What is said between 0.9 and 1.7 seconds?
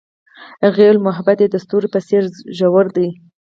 محبت یې د